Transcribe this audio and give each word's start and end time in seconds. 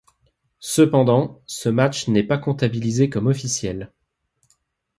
Cependant, 0.59 1.43
ce 1.45 1.69
match 1.69 2.07
n'est 2.07 2.23
pas 2.25 2.39
comptabilisé 2.39 3.07
comme 3.11 3.27
officiel. 3.27 3.91